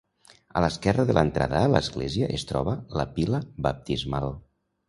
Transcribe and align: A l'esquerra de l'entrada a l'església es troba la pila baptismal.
A 0.59 0.63
l'esquerra 0.63 1.05
de 1.09 1.15
l'entrada 1.17 1.59
a 1.65 1.69
l'església 1.75 2.31
es 2.39 2.47
troba 2.53 2.75
la 3.01 3.09
pila 3.19 3.45
baptismal. 3.67 4.35